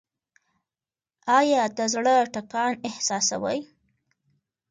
[1.37, 3.59] ایا د زړه ټکان احساسوئ؟